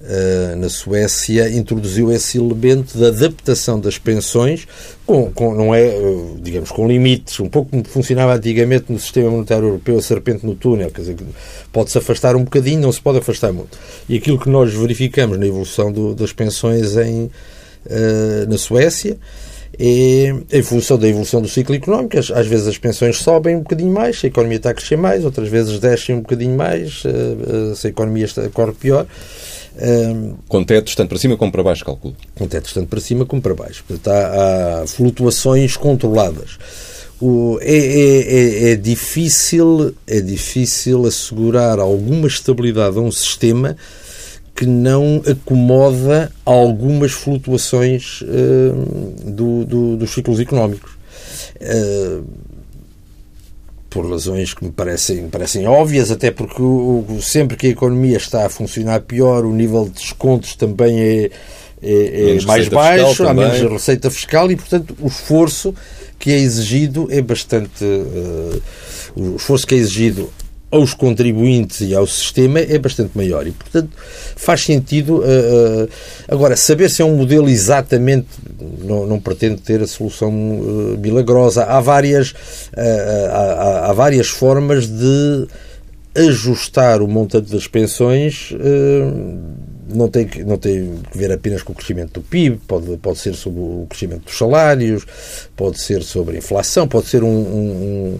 [0.02, 4.66] eh, na Suécia introduziu esse elemento da adaptação das pensões
[5.04, 9.30] com, com não é, uh, digamos, com limites, um pouco como funcionava antigamente no sistema
[9.30, 11.16] monetário europeu, a serpente no túnel, quer dizer,
[11.72, 13.78] pode-se afastar um bocadinho, não se pode afastar muito.
[14.08, 19.16] E aquilo que nós verificamos na evolução do, das pensões em, uh, na Suécia
[19.78, 24.20] em função da evolução do ciclo económico, às vezes as pensões sobem um bocadinho mais,
[24.20, 27.74] se a economia está a crescer mais, outras vezes descem um bocadinho mais, eh, eh,
[27.74, 29.06] se a economia está, corre pior.
[30.48, 32.16] Com tetos tanto para cima como para baixo, calculo.
[32.34, 33.84] Com tetos tanto para cima como para baixo.
[33.86, 36.58] Portanto, há, há flutuações controladas.
[37.20, 43.76] O, é, é, é, é, difícil, é difícil assegurar alguma estabilidade a um sistema
[44.56, 50.92] que não acomoda algumas flutuações uh, do, do, dos ciclos económicos.
[51.60, 52.24] Uh,
[53.90, 58.16] por razões que me parecem, me parecem óbvias, até porque o, sempre que a economia
[58.16, 61.30] está a funcionar pior, o nível de descontos também é,
[61.82, 65.74] é, é mais baixo, há menos receita fiscal e, portanto, o esforço
[66.18, 67.84] que é exigido é bastante.
[67.84, 68.62] Uh,
[69.14, 70.30] o esforço que é exigido
[70.70, 73.46] aos contribuintes e ao sistema é bastante maior.
[73.46, 73.90] E, portanto,
[74.36, 75.18] faz sentido.
[75.18, 75.88] Uh, uh,
[76.28, 78.26] agora, saber se é um modelo exatamente.
[78.82, 79.20] Não, não
[79.62, 81.64] ter a solução uh, milagrosa.
[81.64, 82.34] Há várias,
[82.76, 85.46] há, há, várias formas de
[86.14, 88.50] ajustar o montante das pensões
[89.88, 93.18] não tem, que, não tem que ver apenas com o crescimento do PIB, pode, pode
[93.18, 95.06] ser sobre o crescimento dos salários,
[95.56, 98.18] pode ser sobre a inflação, pode ser um, um,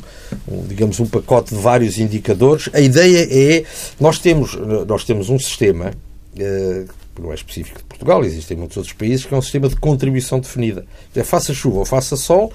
[0.49, 2.69] um, digamos, um pacote de vários indicadores.
[2.73, 3.65] A ideia é,
[3.99, 4.55] nós temos,
[4.87, 9.25] nós temos um sistema, uh, que não é específico de Portugal, existem muitos outros países,
[9.25, 10.85] que é um sistema de contribuição definida.
[11.15, 12.53] É faça chuva ou faça sol,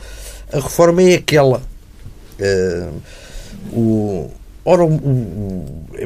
[0.52, 1.62] a reforma é aquela.
[2.39, 3.02] Uh,
[3.74, 4.32] o,
[4.63, 4.84] Ora,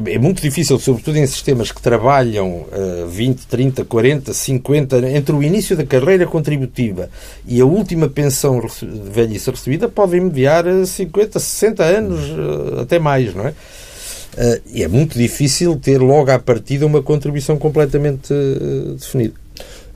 [0.05, 5.43] é muito difícil, sobretudo em sistemas que trabalham uh, 20, 30, 40, 50, entre o
[5.43, 7.09] início da carreira contributiva
[7.45, 13.35] e a última pensão de velhice recebida, podem mediar 50, 60 anos, uh, até mais,
[13.35, 13.49] não é?
[13.49, 18.33] Uh, e é muito difícil ter logo à partida uma contribuição completamente
[18.97, 19.44] definida.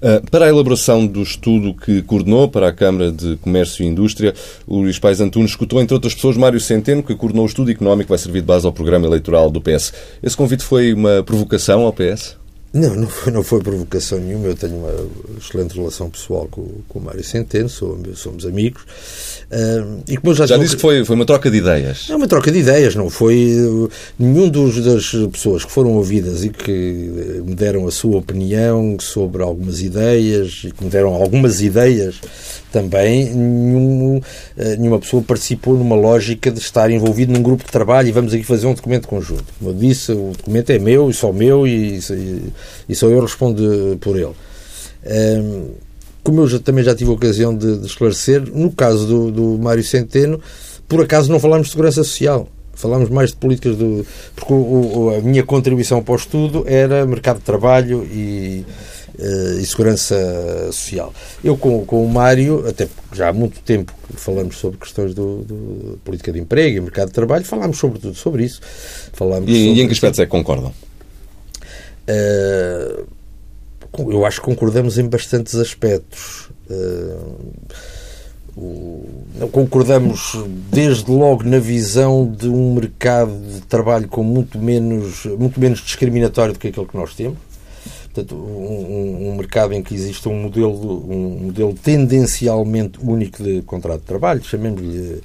[0.02, 4.34] Ah, para a elaboração do estudo que coordenou para a Câmara de Comércio e Indústria,
[4.66, 8.10] o Luís Antunes escutou, entre outras pessoas, Mário Centeno, que coordenou o estudo económico que
[8.10, 9.94] vai servir de base ao programa eleitoral do PS.
[10.24, 12.38] Esse convite foi uma provocação ao PS?
[12.72, 14.48] Não, não foi, não foi provocação nenhuma.
[14.48, 14.94] Eu tenho uma
[15.40, 18.84] excelente relação pessoal com, com o Mário Centeno, somos, somos amigos.
[19.52, 22.08] Uh, e como já, já disse que foi, foi uma troca de ideias.
[22.10, 23.90] É uma troca de ideias, não foi.
[24.20, 29.42] Nenhum dos, das pessoas que foram ouvidas e que me deram a sua opinião sobre
[29.42, 32.22] algumas ideias e que me deram algumas ideias
[32.72, 34.22] também, nenhum,
[34.58, 38.34] eh, nenhuma pessoa participou numa lógica de estar envolvido num grupo de trabalho e vamos
[38.34, 39.46] aqui fazer um documento conjunto.
[39.58, 42.54] Como eu disse, o documento é meu e só meu e, e,
[42.90, 44.34] e só eu respondo por ele.
[45.06, 45.68] Um,
[46.24, 49.58] como eu já, também já tive a ocasião de, de esclarecer, no caso do, do
[49.58, 50.40] Mário Centeno,
[50.88, 52.48] por acaso não falámos de segurança social.
[52.74, 54.06] Falámos mais de políticas do.
[54.36, 58.66] Porque o, o, a minha contribuição para o estudo era mercado de trabalho e,
[59.60, 60.16] e segurança
[60.72, 61.14] social.
[61.44, 66.00] Eu, com, com o Mário, até já há muito tempo falamos sobre questões do, do
[66.04, 68.62] política de emprego e mercado de trabalho, falámos sobretudo sobre isso.
[69.14, 70.74] Falámos e, sobre e em que aspectos é que concordam?
[72.10, 73.08] Uh,
[74.12, 76.50] eu acho que concordamos em bastantes aspectos.
[76.70, 77.50] Uh,
[79.52, 80.34] concordamos
[80.72, 86.54] desde logo na visão de um mercado de trabalho com muito menos, muito menos discriminatório
[86.54, 87.38] do que aquele que nós temos.
[88.14, 94.00] Portanto, um, um mercado em que existe um modelo, um modelo tendencialmente único de contrato
[94.00, 95.22] de trabalho, chamemos-lhe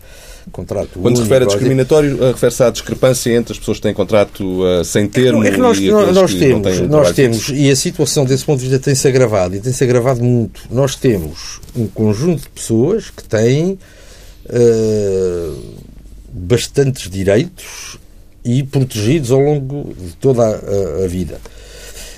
[0.52, 3.94] contrato Quando se refere a discriminatório, eh, refere-se à discrepância entre as pessoas que têm
[3.94, 7.70] contrato uh, sem termo é que nós, e nós, nós temos, não nós temos e
[7.70, 10.62] a situação desse ponto de vista tem-se agravado e tem-se agravado muito.
[10.70, 13.78] Nós temos um conjunto de pessoas que têm
[14.46, 15.62] uh,
[16.30, 17.98] bastantes direitos
[18.44, 21.40] e protegidos ao longo de toda a, a vida.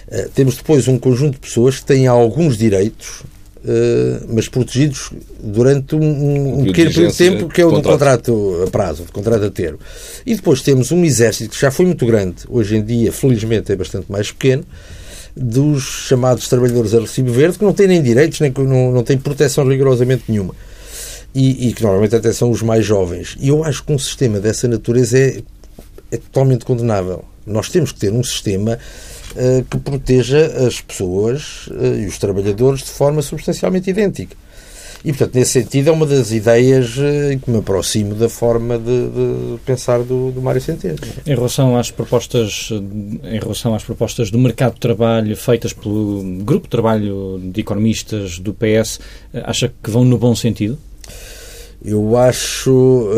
[0.09, 3.25] Uh, temos depois um conjunto de pessoas que têm alguns direitos
[3.67, 8.63] Uh, mas protegidos durante um, um, pequeno período de tempo, que é o do contrato
[8.65, 9.81] a prazo, do contrato a termo.
[10.25, 13.75] E depois temos um exército que já foi muito grande, hoje em dia, felizmente, é
[13.75, 14.65] bastante mais pequeno,
[15.37, 19.19] dos chamados trabalhadores a recibo verde, que não têm nem direitos, nem não, não têm
[19.19, 20.55] proteção rigorosamente nenhuma.
[21.35, 23.37] E, e, que normalmente até são os mais jovens.
[23.41, 25.43] E eu acho que um sistema dessa natureza é,
[26.13, 27.25] é totalmente condenável.
[27.45, 28.79] Nós temos que ter um sistema eh,
[29.69, 34.37] que proteja as pessoas eh, e os trabalhadores de forma substancialmente idêntica.
[35.05, 39.09] E, portanto, nesse sentido, é uma das ideias eh, que me aproximo da forma de,
[39.09, 40.97] de pensar do, do Mário Centeno.
[41.25, 46.67] Em relação às propostas, em relação às propostas do mercado de trabalho feitas pelo grupo
[46.67, 48.99] de trabalho de economistas do PS,
[49.45, 50.79] acha que vão no bom sentido?
[51.85, 53.09] Eu acho,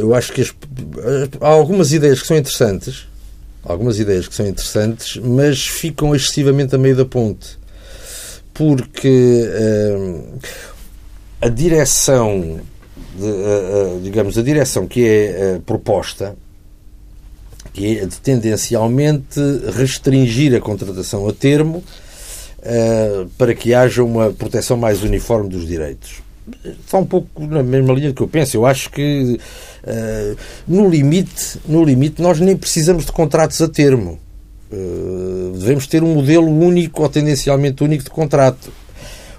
[0.00, 0.54] eu acho que as,
[1.40, 3.06] há algumas ideias que são interessantes,
[3.64, 7.58] algumas ideias que são interessantes, mas ficam excessivamente a meio da ponte.
[8.52, 10.38] Porque uh,
[11.40, 12.60] a direção,
[13.16, 16.36] de, uh, digamos, a direção que é proposta,
[17.72, 19.40] que é de tendencialmente
[19.76, 21.82] restringir a contratação a termo
[23.36, 26.23] para que haja uma proteção mais uniforme dos direitos.
[26.64, 28.56] Está um pouco na mesma linha do que eu penso.
[28.56, 29.38] Eu acho que
[29.84, 34.18] Uh, no limite, no limite, nós nem precisamos de contratos a termo.
[34.72, 38.72] Uh, devemos ter um modelo único ou tendencialmente único de contrato.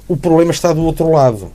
[0.08, 1.52] O problema está do outro lado.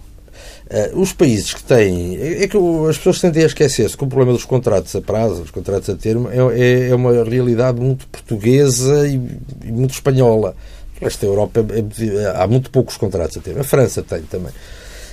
[0.67, 2.17] Uh, os países que têm.
[2.17, 2.57] É, é que
[2.89, 5.95] as pessoas tendem a esquecer-se que o problema dos contratos a prazo, dos contratos a
[5.95, 9.21] termo, é, é, é uma realidade muito portuguesa e,
[9.65, 10.57] e muito espanhola.
[11.01, 13.61] Esta Europa é, há muito poucos contratos a termo.
[13.61, 14.53] A França tem também.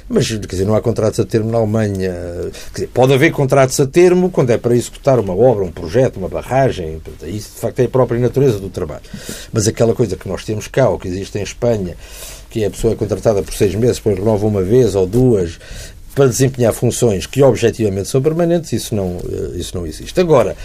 [0.10, 2.13] Mas, quer dizer, não há contratos a termo na Alemanha.
[2.74, 6.30] Dizer, pode haver contratos a termo quando é para executar uma obra, um projeto, uma
[6.30, 7.02] barragem.
[7.24, 9.04] Isso, de facto, é a própria natureza do trabalho.
[9.52, 11.98] Mas aquela coisa que nós temos cá, ou que existe em Espanha,
[12.50, 15.60] que é a pessoa é contratada por seis meses, depois renova uma vez ou duas,
[16.15, 20.20] para desempenhar funções que objetivamente são permanentes, isso não, eh, isso não existe.
[20.20, 20.56] Agora,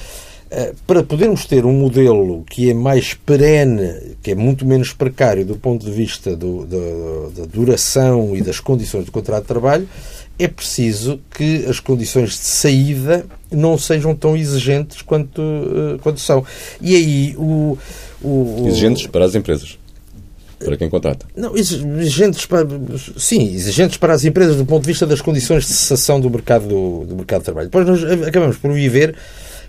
[0.87, 5.57] para podermos ter um modelo que é mais perene, que é muito menos precário do
[5.57, 9.89] ponto de vista do, do, da duração e das condições do contrato de trabalho,
[10.39, 16.45] é preciso que as condições de saída não sejam tão exigentes quanto, uh, quanto são.
[16.81, 17.79] E aí o,
[18.23, 19.79] o, Exigentes para as empresas.
[20.59, 21.27] Para quem contrata.
[21.37, 22.65] Não, exigentes para,
[23.17, 26.69] sim, exigentes para as empresas do ponto de vista das condições de cessação do mercado
[26.69, 27.69] do, do mercado de trabalho.
[27.69, 29.17] Depois nós acabamos por viver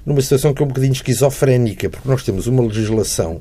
[0.05, 3.39] numa situação que é um bocadinho esquizofrénica, porque nós temos uma legislação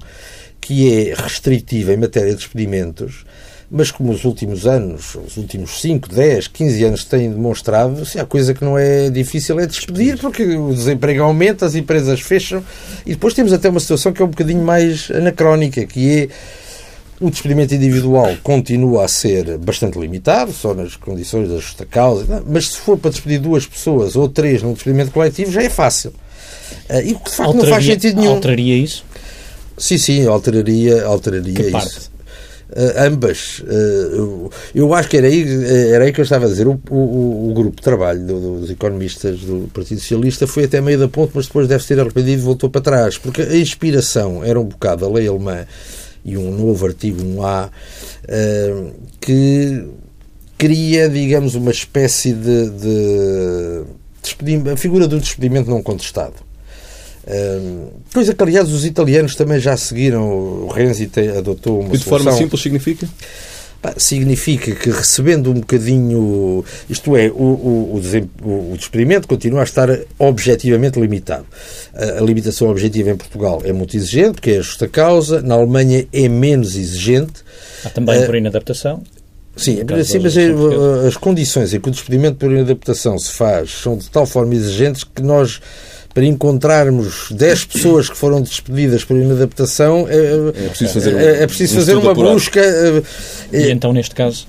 [0.61, 3.25] que é restritiva em matéria de despedimentos,
[3.69, 8.25] mas como os últimos anos, os últimos 5, 10, 15 anos têm demonstrado, se há
[8.25, 12.63] coisa que não é difícil é despedir, porque o desemprego aumenta, as empresas fecham,
[13.07, 16.29] e depois temos até uma situação que é um bocadinho mais anacrónica, que é
[17.19, 22.69] o despedimento individual continua a ser bastante limitado, só nas condições da justa causa, mas
[22.69, 26.13] se for para despedir duas pessoas ou três num despedimento coletivo já é fácil.
[26.91, 28.33] Uh, e que de facto alteraria, não faz sentido nenhum.
[28.33, 29.05] Alteraria isso?
[29.79, 31.73] Sim, sim, alteraria, alteraria que isso.
[31.73, 32.13] Parte?
[32.73, 33.59] Uh, ambas.
[33.61, 35.45] Uh, eu acho que era aí,
[35.93, 36.67] era aí que eu estava a dizer.
[36.67, 40.99] O, o, o grupo de trabalho do, dos economistas do Partido Socialista foi até meio
[40.99, 43.19] da ponte, mas depois deve ter arrependido e voltou para trás.
[43.19, 45.67] Porque a inspiração era um bocado a lei alemã
[46.25, 49.85] e um novo artigo 1A uh, que
[50.57, 53.83] cria, digamos, uma espécie de, de
[54.73, 56.35] a figura do despedimento não contestado.
[58.13, 60.23] Coisa que, aliás, os italianos também já seguiram.
[60.65, 63.09] O Renzi adotou uma E de forma simples significa?
[63.97, 68.01] significa que recebendo um bocadinho, isto é, o, o,
[68.45, 71.47] o, o despedimento continua a estar objetivamente limitado.
[71.93, 75.55] A, a, limitação objetiva em Portugal é muito exigente, porque é a justa causa, na
[75.55, 77.43] Alemanha é menos exigente.
[77.85, 79.03] Há também por inadaptação.
[79.57, 80.49] Sim, sim mas é,
[81.07, 85.05] as condições em que o despedimento por inadaptação se faz são de tal forma exigentes
[85.05, 85.61] que nós
[86.15, 91.47] para encontrarmos 10 pessoas que foram despedidas por inadaptação, é, é preciso fazer, é, é
[91.47, 92.61] preciso fazer uma busca.
[92.61, 93.03] Eh,
[93.53, 94.47] e então, neste caso?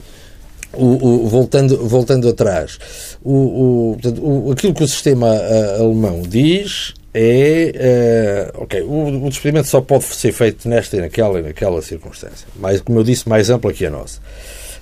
[0.74, 2.80] O, o, voltando, voltando atrás,
[3.24, 9.26] o, o, portanto, o, aquilo que o sistema a, alemão diz é uh, ok, o,
[9.26, 12.48] o despedimento só pode ser feito nesta e naquela e naquela circunstância.
[12.56, 14.20] Mais, como eu disse, mais ampla que a nossa.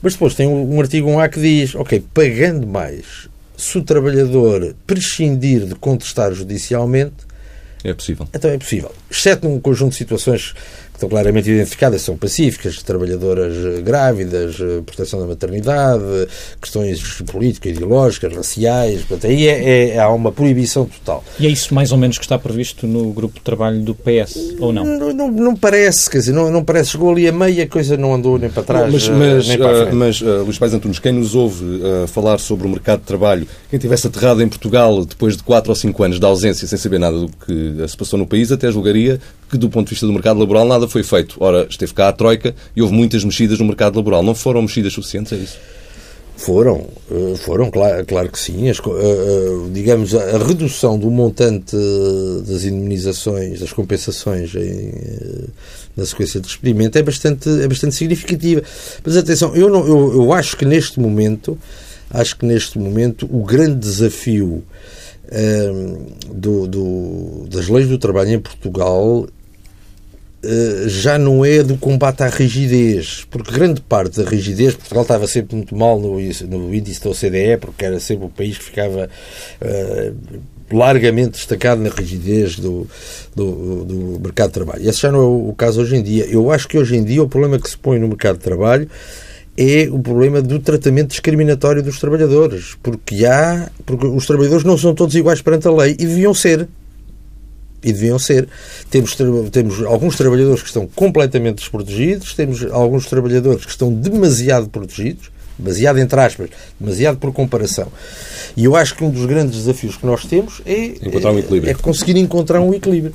[0.01, 3.29] Mas depois tem um, um artigo 1A que diz, ok, pagando mais
[3.61, 7.13] se o trabalhador prescindir de contestar judicialmente,
[7.83, 8.27] é possível.
[8.33, 8.91] Então é possível.
[9.11, 10.53] Exceto num conjunto de situações
[11.01, 16.03] estão claramente identificadas, são pacíficas, trabalhadoras eh, grávidas, eh, proteção da maternidade,
[16.61, 21.23] questões políticas, ideológicas, raciais, portanto, aí é, é, há uma proibição total.
[21.39, 24.55] E é isso mais ou menos que está previsto no grupo de trabalho do PS,
[24.59, 24.85] ou não?
[24.85, 27.97] Não, não, não parece, quer dizer, não, não parece, chegou ali a meia, a coisa
[27.97, 29.95] não andou nem para trás, mas, mas, nem para frente.
[29.95, 33.47] Mas, uh, Luís Pais Antunes, quem nos ouve uh, falar sobre o mercado de trabalho,
[33.69, 36.99] quem tivesse aterrado em Portugal depois de 4 ou 5 anos de ausência, sem saber
[36.99, 39.00] nada do que se passou no país, até julgaria
[39.49, 41.35] que, do ponto de vista do mercado laboral, nada foi feito.
[41.39, 44.23] Ora, esteve cá a Troika e houve muitas mexidas no mercado laboral.
[44.23, 45.57] Não foram mexidas suficientes, é isso?
[46.37, 48.67] Foram, eh, foram, claro, claro que sim.
[48.67, 51.75] As, eh, eh, digamos, a redução do montante
[52.47, 54.91] das indemnizações, das compensações em,
[55.95, 58.63] na sequência de experimento é bastante, é bastante significativa.
[59.05, 61.55] Mas atenção, eu, não, eu, eu acho que neste momento,
[62.09, 64.63] acho que neste momento o grande desafio
[66.33, 69.27] do, do, das leis do trabalho em Portugal
[70.43, 75.27] eh, já não é do combate à rigidez, porque grande parte da rigidez, Portugal estava
[75.27, 79.07] sempre muito mal no, no índice da OCDE, porque era sempre o país que ficava
[79.61, 80.39] uh,
[80.75, 82.87] largamente destacado na rigidez do,
[83.35, 84.89] do, do, mercado de trabalho.
[84.89, 86.25] Esse já não é o caso hoje em dia.
[86.25, 88.89] Eu acho que hoje em dia o problema que se põe no mercado de trabalho
[89.57, 94.95] é o problema do tratamento discriminatório dos trabalhadores, porque há, porque os trabalhadores não são
[94.95, 96.67] todos iguais perante a lei e deviam ser
[97.83, 98.47] e deviam ser.
[98.89, 99.15] Temos,
[99.51, 105.99] temos alguns trabalhadores que estão completamente desprotegidos, temos alguns trabalhadores que estão demasiado protegidos, demasiado
[105.99, 107.87] entre aspas, demasiado por comparação.
[108.55, 111.71] E eu acho que um dos grandes desafios que nós temos é, encontrar um equilíbrio.
[111.71, 113.13] é conseguir encontrar um equilíbrio.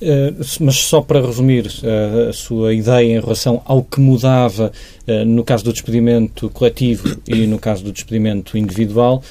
[0.00, 4.72] Uh, mas só para resumir uh, a sua ideia em relação ao que mudava
[5.06, 9.22] uh, no caso do despedimento coletivo e no caso do despedimento individual,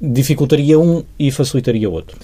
[0.00, 2.16] dificultaria um e facilitaria outro.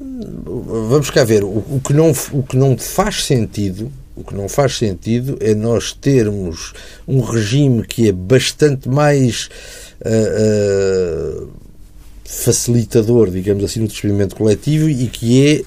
[0.00, 4.76] Vamos cá ver, o, que não, o que não faz sentido o que não faz
[4.76, 6.72] sentido é nós termos
[7.06, 9.48] um regime que é bastante mais
[10.04, 11.48] uh, uh,
[12.28, 15.62] facilitador, digamos assim, no despedimento coletivo e que é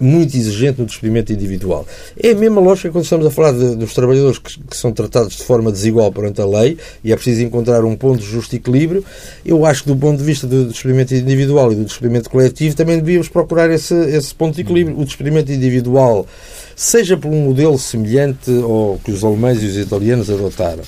[0.00, 1.86] muito exigente no despedimento individual.
[2.18, 5.36] É a mesma lógica quando estamos a falar de, dos trabalhadores que, que, são tratados
[5.36, 9.04] de forma desigual perante a lei e é preciso encontrar um ponto de justo equilíbrio.
[9.44, 12.96] Eu acho que do ponto de vista do despedimento individual e do despedimento coletivo também
[12.96, 14.98] devíamos procurar esse, esse ponto de equilíbrio.
[14.98, 16.26] O despedimento individual,
[16.74, 20.84] seja por um modelo semelhante ao que os alemães e os italianos adotaram,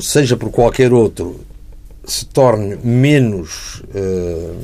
[0.00, 1.40] seja por qualquer outro,
[2.08, 4.56] se torne menos, uh,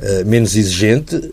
[0.00, 1.32] uh, menos exigente,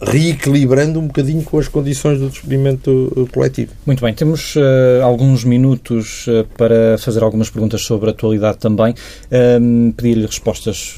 [0.00, 3.72] reequilibrando um bocadinho com as condições do despedimento coletivo.
[3.84, 6.26] Muito bem, temos uh, alguns minutos
[6.56, 8.92] para fazer algumas perguntas sobre a atualidade também.
[8.92, 10.96] Uh, Pedir-lhe respostas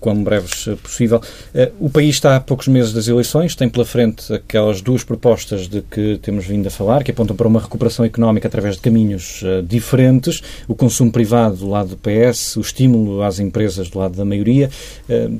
[0.00, 1.20] quão breves possível.
[1.78, 5.82] O país está a poucos meses das eleições, tem pela frente aquelas duas propostas de
[5.82, 10.42] que temos vindo a falar, que apontam para uma recuperação económica através de caminhos diferentes,
[10.68, 14.70] o consumo privado do lado do PS, o estímulo às empresas do lado da maioria.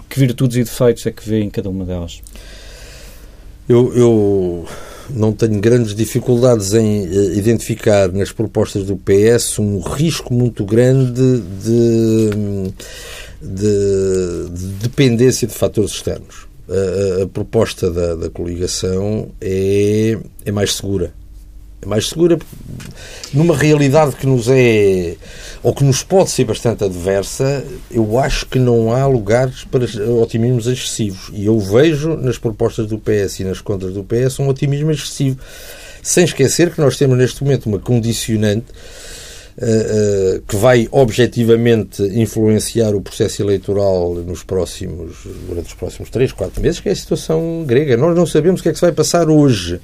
[0.09, 2.20] Que virtudes e defeitos é que vê em cada uma delas?
[3.68, 4.68] Eu, eu,
[5.11, 11.40] não tenho grandes dificuldades em eh, identificar nas propostas do PS um risco muito grande
[11.62, 12.30] de,
[13.40, 16.46] de, de dependência de fatores externos.
[16.68, 21.12] A, a proposta da, da coligação é, é mais segura
[21.85, 22.39] é mais segura
[23.32, 25.16] numa realidade que nos é
[25.62, 29.85] ou que nos pode ser bastante adversa, eu acho que não há lugares para
[30.20, 31.30] otimismos excessivos.
[31.32, 35.39] E eu vejo nas propostas do PS e nas contas do PS um otimismo excessivo.
[36.03, 38.66] Sem esquecer que nós temos neste momento uma condicionante
[40.48, 46.80] que vai objetivamente influenciar o processo eleitoral nos próximos, durante os próximos 3, 4 meses,
[46.80, 47.96] que é a situação grega.
[47.96, 49.80] Nós não sabemos o que é que se vai passar hoje.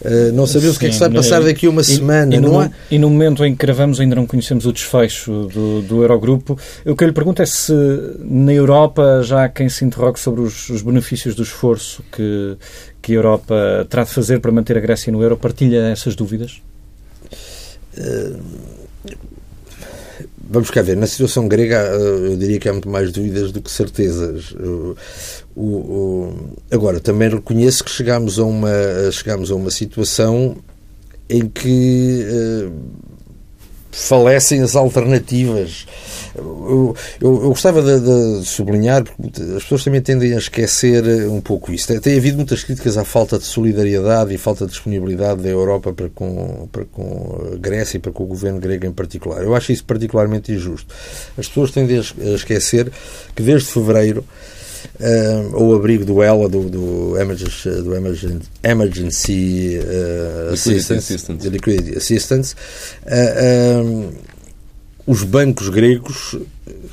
[0.00, 1.84] Uh, não sabemos Sim, o que é que se vai passar daqui a uma e,
[1.84, 2.34] semana.
[2.34, 2.70] E no, há...
[2.90, 6.58] e no, momento em que gravamos ainda não conhecemos o desfecho do, do Eurogrupo.
[6.84, 7.72] O que eu lhe pergunto é se
[8.18, 12.56] na Europa já há quem se interrogue sobre os, os benefícios do esforço que,
[13.00, 15.36] que a Europa terá de fazer para manter a Grécia no euro.
[15.36, 16.60] Partilha essas dúvidas?
[17.96, 18.81] Uh,
[20.52, 20.96] vamos cá ver.
[20.96, 24.52] Na situação grega, eh, eu diria que há muito mais dúvidas do que certezas.
[24.52, 24.96] O,
[25.56, 26.34] o,
[26.70, 28.70] agora, também reconheço que chegámos a uma,
[29.10, 30.56] chegámos a uma situação
[31.28, 32.72] em que uh,
[33.92, 35.86] falecem as alternativas.
[36.34, 41.42] Eu, eu, eu gostava de, de, sublinhar, porque as pessoas também tendem a esquecer um
[41.42, 41.86] pouco isso.
[41.86, 45.92] Tem, tem, havido muitas críticas à falta de solidariedade e falta de disponibilidade da Europa
[45.92, 49.42] para com, para com a Grécia e para com o governo grego em particular.
[49.42, 50.92] Eu acho isso particularmente injusto.
[51.36, 52.90] As pessoas tendem a esquecer
[53.36, 54.24] que desde fevereiro
[55.02, 57.94] uh, ou abrigo do ELA, do, do Emergency, do
[58.62, 61.48] emergency, uh, Assistance, Assistance.
[61.48, 62.54] Liquidity Assistance,
[63.04, 64.12] uh,
[65.06, 66.38] os bancos gregos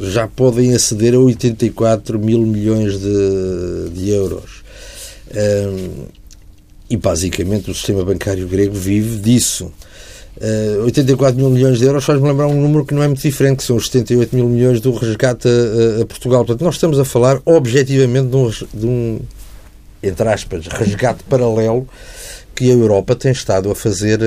[0.01, 4.63] já podem aceder a 84 mil milhões de, de euros.
[6.89, 9.71] e basicamente o sistema bancário grego vive disso.
[10.41, 13.57] Uh, 84 mil milhões de euros faz-me lembrar um número que não é muito diferente,
[13.57, 16.45] que são os 78 mil milhões do resgate a, a Portugal.
[16.45, 19.19] Portanto, nós estamos a falar objetivamente de um, de um,
[20.01, 21.87] entre aspas, resgate paralelo
[22.59, 24.19] que a Europa tem estado a fazer,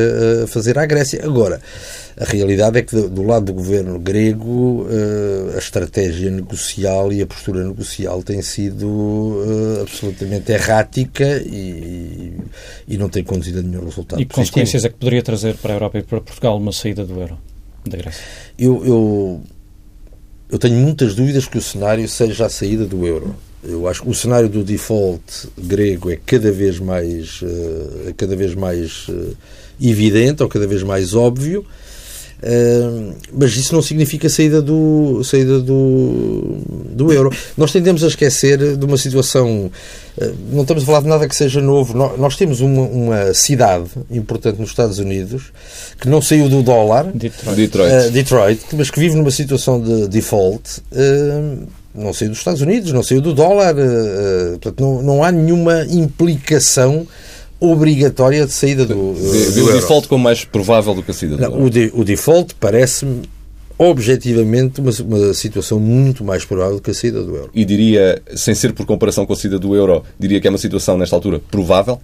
[0.42, 1.20] a fazer à Grécia.
[1.22, 1.60] Agora,
[2.16, 7.26] a realidade é que do lado do governo grego eh, a estratégia negocial e a
[7.26, 9.44] postura negocial tem sido
[9.76, 12.32] eh, absolutamente errática e,
[12.88, 14.22] e não tem conduzido a nenhum resultado.
[14.22, 17.04] E que consequências é que poderia trazer para a Europa e para Portugal uma saída
[17.04, 17.36] do euro,
[17.86, 18.24] da Grécia?
[18.58, 19.42] Eu, eu,
[20.50, 23.36] eu tenho muitas dúvidas que o cenário seja a saída do euro.
[23.64, 28.34] Eu acho que o cenário do default grego é cada vez mais, uh, é cada
[28.34, 29.36] vez mais uh,
[29.80, 31.64] evidente ou cada vez mais óbvio
[33.32, 36.58] mas isso não significa saída do, saída do,
[36.90, 37.30] do euro.
[37.56, 39.70] Nós tendemos a esquecer de uma situação.
[40.18, 41.96] Uh, não estamos a falar de nada que seja novo.
[41.96, 45.52] Nós, nós temos uma, uma, cidade importante nos Estados Unidos
[46.00, 47.92] que não saiu do dólar, Detroit, Detroit.
[47.92, 50.82] Uh, Detroit mas que vive numa situação de default.
[51.94, 53.74] Não saiu dos Estados Unidos, não saiu do dólar,
[54.52, 57.06] portanto, não, não há nenhuma implicação
[57.60, 61.42] obrigatória de saída do, do, o default como mais provável do que a saída do
[61.42, 63.22] Não, o, de, o default parece-me
[63.78, 67.50] objetivamente uma, uma, situação muito mais provável do que a saída do euro.
[67.54, 70.58] E diria, sem ser por comparação com a saída do euro, diria que é uma
[70.58, 72.00] situação, nesta altura, provável?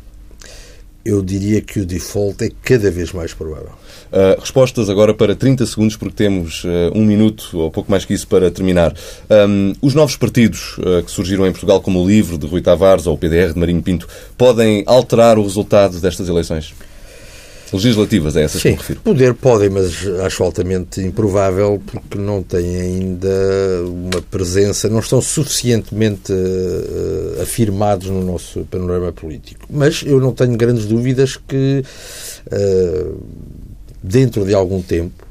[1.08, 3.70] Eu diria que o default é cada vez mais provável.
[4.12, 8.12] Uh, respostas agora para 30 segundos, porque temos uh, um minuto ou pouco mais que
[8.12, 8.94] isso para terminar.
[9.30, 13.06] Um, os novos partidos uh, que surgiram em Portugal, como o LIVRE de Rui Tavares
[13.06, 14.06] ou o PDR de Marinho Pinto,
[14.36, 16.74] podem alterar o resultado destas eleições?
[17.72, 19.00] Legislativas, é essas Sim, que me refiro.
[19.00, 23.28] poder podem, mas acho altamente improvável porque não têm ainda
[23.86, 29.66] uma presença, não estão suficientemente uh, afirmados no nosso panorama político.
[29.70, 31.84] Mas eu não tenho grandes dúvidas que
[32.46, 33.22] uh,
[34.02, 35.27] dentro de algum tempo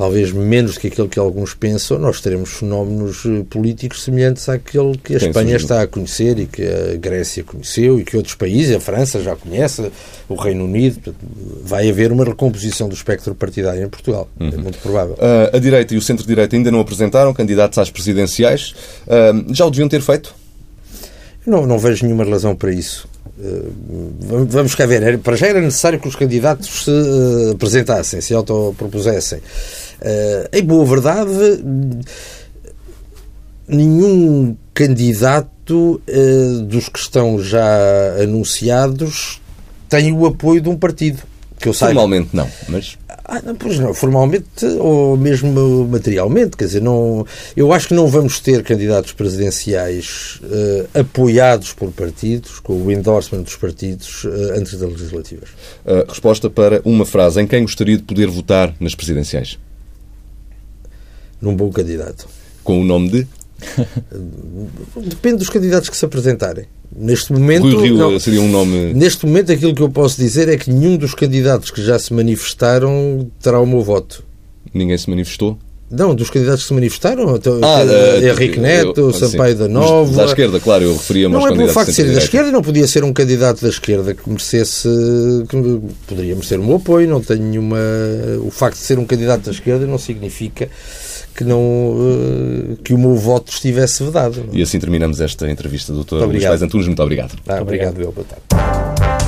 [0.00, 4.96] talvez menos do que aquilo que alguns pensam, nós teremos fenómenos eh, políticos semelhantes àquele
[4.96, 8.74] que a Espanha está a conhecer e que a Grécia conheceu e que outros países,
[8.74, 9.92] a França já conhece,
[10.26, 11.14] o Reino Unido.
[11.62, 14.26] Vai haver uma recomposição do espectro partidário em Portugal.
[14.40, 14.50] É uhum.
[14.50, 15.16] É muito provável.
[15.16, 18.74] Uh, a direita e o centro-direita ainda não apresentaram candidatos às presidenciais.
[19.06, 20.34] Uh, já o deviam ter feito?
[21.46, 23.06] Não, não vejo nenhuma razão para isso.
[24.48, 25.18] Vamos cá ver.
[25.18, 29.38] Para já era necessário que os candidatos se apresentassem, se autopropusessem.
[29.38, 31.62] Uh, em boa verdade,
[33.68, 39.40] nenhum candidato uh, dos que estão já anunciados
[39.88, 41.22] tem o apoio de um partido.
[41.58, 41.74] Que eu.
[41.74, 42.96] Formalmente não, mas.
[43.32, 47.24] Ah, não, pois não, formalmente ou mesmo materialmente, quer dizer, não,
[47.56, 53.42] eu acho que não vamos ter candidatos presidenciais uh, apoiados por partidos, com o endorsement
[53.42, 55.50] dos partidos, uh, antes das legislativas.
[55.86, 59.56] Uh, resposta para uma frase: em quem gostaria de poder votar nas presidenciais?
[61.40, 62.28] num bom candidato.
[62.62, 63.26] Com o nome de?
[64.96, 66.66] Depende dos candidatos que se apresentarem.
[66.94, 68.92] Neste momento, Rui Rio não, seria um nome.
[68.94, 72.12] Neste momento, aquilo que eu posso dizer é que nenhum dos candidatos que já se
[72.12, 74.24] manifestaram terá o meu voto.
[74.74, 75.58] Ninguém se manifestou?
[75.90, 80.18] Não, dos candidatos que se manifestaram, então, ah, uh, Henrique Neto, eu, Sampaio da Nova.
[80.18, 81.58] Da esquerda, claro, eu referia-me aos candidatos.
[81.58, 84.14] Não é pelo facto de ser da esquerda, não podia ser um candidato da esquerda
[84.14, 84.88] que merecesse.
[85.48, 87.76] que poderia merecer o meu apoio, não tenho nenhuma.
[88.44, 90.68] O facto de ser um candidato da esquerda não significa
[91.34, 94.44] que, não, uh, que o meu voto estivesse vedado.
[94.52, 96.86] E assim terminamos esta entrevista, doutor Luís Pais Antunes.
[96.86, 97.36] Muito obrigado.
[97.46, 98.00] Ah, obrigado, obrigado.
[98.00, 98.12] eu.
[98.12, 99.19] Boa tarde.